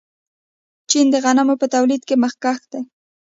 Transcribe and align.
چین 0.89 1.05
د 1.13 1.15
غنمو 1.23 1.55
په 1.61 1.67
تولید 1.73 2.01
کې 2.07 2.15
مخکښ 2.23 2.59
دی. 2.71 2.81